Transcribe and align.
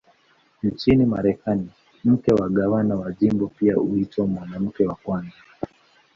Nchini 0.63 1.05
Marekani, 1.05 1.69
mke 2.03 2.33
wa 2.33 2.49
gavana 2.49 2.95
wa 2.95 3.11
jimbo 3.11 3.47
pia 3.47 3.75
huitwa 3.75 4.27
"Mwanamke 4.27 4.85
wa 4.85 4.95
Kwanza". 4.95 5.37